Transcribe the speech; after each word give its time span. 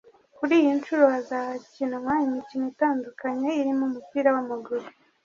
Kuri 0.37 0.53
iyi 0.59 0.71
nshuro 0.79 1.03
hazakinwa 1.13 2.13
imikino 2.27 2.63
itandukanye 2.73 3.49
irimo 3.61 3.83
umupira 3.89 4.27
w’amaguru 4.35 4.85